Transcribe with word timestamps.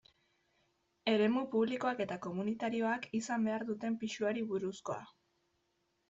Eremu 1.11 1.41
publikoak 1.49 1.99
eta 2.05 2.17
komunitarioak 2.23 3.05
izan 3.19 3.45
behar 3.49 3.65
duten 3.67 3.99
pisuari 4.05 4.43
buruzkoa. 4.55 5.03